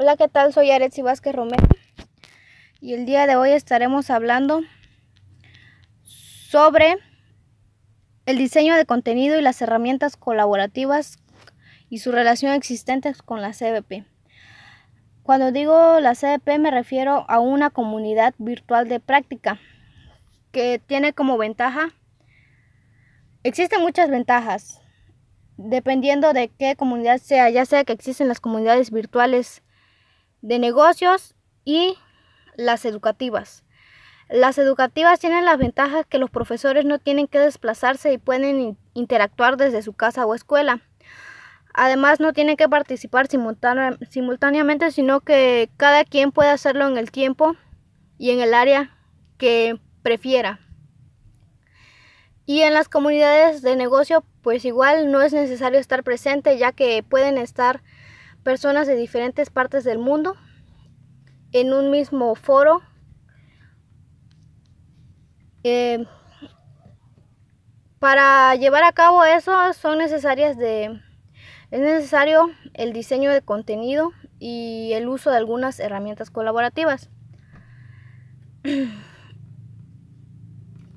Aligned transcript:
Hola, 0.00 0.16
¿qué 0.16 0.28
tal? 0.28 0.52
Soy 0.52 0.70
Aretsi 0.70 1.02
Vázquez 1.02 1.34
Romero 1.34 1.66
y 2.80 2.94
el 2.94 3.04
día 3.04 3.26
de 3.26 3.34
hoy 3.34 3.50
estaremos 3.50 4.10
hablando 4.10 4.60
sobre 6.04 6.98
el 8.24 8.38
diseño 8.38 8.76
de 8.76 8.86
contenido 8.86 9.36
y 9.36 9.42
las 9.42 9.60
herramientas 9.60 10.16
colaborativas 10.16 11.18
y 11.90 11.98
su 11.98 12.12
relación 12.12 12.52
existente 12.52 13.12
con 13.24 13.42
la 13.42 13.50
CBP. 13.50 14.06
Cuando 15.24 15.50
digo 15.50 15.98
la 15.98 16.14
CBP 16.14 16.60
me 16.60 16.70
refiero 16.70 17.24
a 17.28 17.40
una 17.40 17.70
comunidad 17.70 18.36
virtual 18.38 18.88
de 18.88 19.00
práctica 19.00 19.58
que 20.52 20.80
tiene 20.86 21.12
como 21.12 21.38
ventaja, 21.38 21.88
existen 23.42 23.80
muchas 23.80 24.10
ventajas, 24.10 24.80
dependiendo 25.56 26.34
de 26.34 26.50
qué 26.56 26.76
comunidad 26.76 27.18
sea, 27.18 27.50
ya 27.50 27.64
sea 27.64 27.82
que 27.82 27.94
existen 27.94 28.28
las 28.28 28.38
comunidades 28.38 28.92
virtuales 28.92 29.64
de 30.42 30.58
negocios 30.58 31.34
y 31.64 31.96
las 32.56 32.84
educativas. 32.84 33.64
Las 34.28 34.58
educativas 34.58 35.20
tienen 35.20 35.44
las 35.44 35.56
ventajas 35.56 36.04
que 36.06 36.18
los 36.18 36.30
profesores 36.30 36.84
no 36.84 36.98
tienen 36.98 37.28
que 37.28 37.38
desplazarse 37.38 38.12
y 38.12 38.18
pueden 38.18 38.76
interactuar 38.92 39.56
desde 39.56 39.82
su 39.82 39.94
casa 39.94 40.26
o 40.26 40.34
escuela. 40.34 40.82
Además, 41.72 42.20
no 42.20 42.32
tienen 42.32 42.56
que 42.56 42.68
participar 42.68 43.28
simultáneamente, 43.28 44.90
sino 44.90 45.20
que 45.20 45.70
cada 45.76 46.04
quien 46.04 46.32
puede 46.32 46.50
hacerlo 46.50 46.86
en 46.88 46.98
el 46.98 47.10
tiempo 47.10 47.56
y 48.18 48.32
en 48.32 48.40
el 48.40 48.52
área 48.52 48.96
que 49.38 49.80
prefiera. 50.02 50.60
Y 52.44 52.62
en 52.62 52.74
las 52.74 52.88
comunidades 52.88 53.62
de 53.62 53.76
negocio, 53.76 54.24
pues 54.42 54.64
igual 54.64 55.12
no 55.12 55.22
es 55.22 55.32
necesario 55.32 55.78
estar 55.78 56.02
presente, 56.02 56.58
ya 56.58 56.72
que 56.72 57.02
pueden 57.02 57.38
estar 57.38 57.82
personas 58.48 58.86
de 58.86 58.96
diferentes 58.96 59.50
partes 59.50 59.84
del 59.84 59.98
mundo 59.98 60.34
en 61.52 61.74
un 61.74 61.90
mismo 61.90 62.34
foro. 62.34 62.80
Eh, 65.64 66.06
para 67.98 68.54
llevar 68.54 68.84
a 68.84 68.92
cabo 68.92 69.22
eso 69.26 69.52
son 69.74 69.98
necesarias 69.98 70.56
de 70.56 70.98
es 71.70 71.80
necesario 71.80 72.48
el 72.72 72.94
diseño 72.94 73.30
de 73.30 73.42
contenido 73.42 74.12
y 74.38 74.92
el 74.94 75.08
uso 75.08 75.28
de 75.30 75.36
algunas 75.36 75.78
herramientas 75.78 76.30
colaborativas 76.30 77.10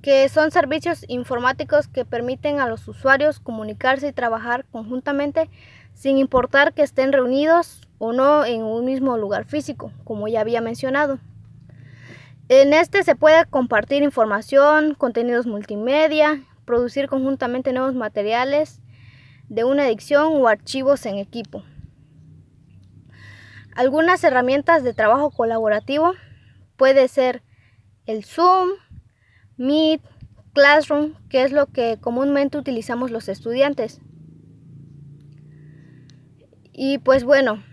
que 0.02 0.30
son 0.30 0.52
servicios 0.52 1.04
informáticos 1.10 1.90
que 1.90 2.06
permiten 2.06 2.62
a 2.62 2.68
los 2.68 2.88
usuarios 2.88 3.42
comunicarse 3.42 4.08
y 4.08 4.14
trabajar 4.14 4.66
conjuntamente 4.72 5.50
sin 5.94 6.18
importar 6.18 6.74
que 6.74 6.84
estén 6.84 7.14
reunidos 7.14 7.82
o 7.98 8.14
no 8.14 8.46
en 8.46 8.64
un 8.64 8.86
mismo 8.86 9.18
lugar 9.18 9.46
físico, 9.46 9.92
como 10.04 10.28
ya 10.28 10.42
había 10.42 10.62
mencionado. 10.62 11.20
En 12.50 12.74
este 12.74 13.04
se 13.04 13.16
puede 13.16 13.46
compartir 13.46 14.04
información, 14.04 14.96
contenidos 14.96 15.46
multimedia, 15.46 16.44
producir 16.66 17.08
conjuntamente 17.08 17.74
nuevos 17.74 17.96
materiales 17.96 18.82
de 19.48 19.64
una 19.64 19.88
edición 19.88 20.34
o 20.34 20.48
archivos 20.48 21.06
en 21.06 21.18
equipo. 21.18 21.64
Algunas 23.76 24.24
herramientas 24.24 24.84
de 24.84 24.94
trabajo 24.94 25.32
colaborativo 25.32 26.14
puede 26.76 27.08
ser 27.08 27.42
el 28.06 28.26
Zoom, 28.26 28.70
Meet, 29.58 30.02
Classroom, 30.54 31.14
que 31.30 31.44
es 31.44 31.52
lo 31.52 31.68
que 31.68 31.98
comúnmente 32.02 32.58
utilizamos 32.58 33.12
los 33.12 33.30
estudiantes. 33.30 34.02
Y 36.74 37.00
pues 37.00 37.24
bueno, 37.24 37.64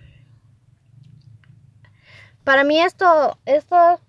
para 2.45 2.65
mí 2.65 2.81
esto, 2.81 3.39
esto 3.47 4.01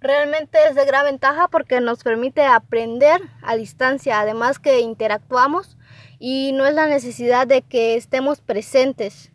realmente 0.00 0.58
es 0.68 0.74
de 0.74 0.84
gran 0.84 1.04
ventaja 1.04 1.48
porque 1.48 1.80
nos 1.80 2.02
permite 2.02 2.44
aprender 2.44 3.20
a 3.42 3.56
distancia, 3.56 4.20
además 4.20 4.58
que 4.58 4.80
interactuamos 4.80 5.76
y 6.18 6.52
no 6.52 6.66
es 6.66 6.74
la 6.74 6.86
necesidad 6.86 7.46
de 7.46 7.62
que 7.62 7.96
estemos 7.96 8.40
presentes. 8.40 9.32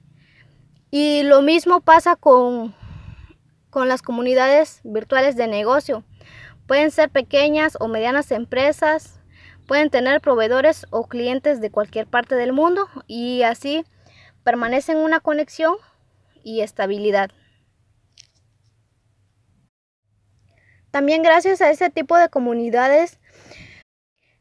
Y 0.90 1.24
lo 1.24 1.42
mismo 1.42 1.82
pasa 1.82 2.16
con, 2.16 2.76
con 3.70 3.88
las 3.88 4.02
comunidades 4.02 4.82
virtuales 4.84 5.36
de 5.36 5.48
negocio. 5.48 6.04
Pueden 6.68 6.92
ser 6.92 7.10
pequeñas 7.10 7.78
o 7.80 7.88
medianas 7.88 8.32
empresas, 8.32 9.20
pueden 9.68 9.90
tener 9.90 10.22
proveedores 10.22 10.86
o 10.90 11.08
clientes 11.08 11.62
de 11.62 11.72
cualquier 11.72 12.08
parte 12.08 12.36
del 12.36 12.54
mundo 12.54 12.88
y 13.08 13.44
así 13.44 13.86
permanecen 14.44 14.98
una 14.98 15.20
conexión 15.20 15.76
y 16.44 16.62
estabilidad. 16.62 17.32
También 20.92 21.24
gracias 21.24 21.62
a 21.62 21.70
este 21.70 21.90
tipo 21.90 22.18
de 22.18 22.30
comunidades 22.30 23.20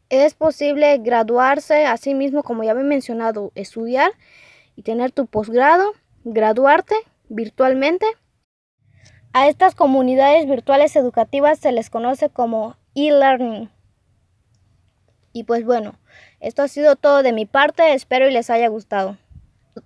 es 0.08 0.34
posible 0.34 0.98
graduarse, 0.98 1.86
así 1.86 2.14
mismo 2.14 2.42
como 2.42 2.64
ya 2.64 2.72
he 2.72 2.74
mencionado, 2.74 3.52
estudiar 3.54 4.10
y 4.74 4.82
tener 4.82 5.12
tu 5.12 5.26
posgrado, 5.26 5.92
graduarte 6.24 6.96
virtualmente. 7.28 8.06
A 9.32 9.46
estas 9.46 9.76
comunidades 9.76 10.48
virtuales 10.48 10.96
educativas 10.96 11.60
se 11.60 11.70
les 11.70 11.88
conoce 11.88 12.30
como 12.30 12.76
e-learning. 12.96 13.70
Y 15.32 15.44
pues 15.44 15.64
bueno, 15.64 16.00
esto 16.40 16.62
ha 16.62 16.68
sido 16.68 16.96
todo 16.96 17.22
de 17.22 17.32
mi 17.32 17.46
parte, 17.46 17.94
espero 17.94 18.28
y 18.28 18.32
les 18.32 18.50
haya 18.50 18.66
gustado 18.66 19.16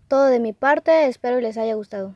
todo 0.08 0.26
de 0.26 0.40
mi 0.40 0.52
parte, 0.52 1.06
espero 1.06 1.40
les 1.40 1.56
haya 1.58 1.74
gustado. 1.74 2.14